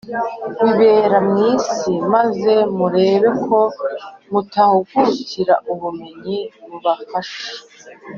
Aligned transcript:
bibera 0.63 1.17
mu 1.27 1.35
isi, 1.53 1.93
maze 2.13 2.51
murebe 2.77 3.29
ko 3.47 3.59
mutahungukira 4.31 5.53
ubumenyi 5.71 6.39
bubafasha 6.69 7.45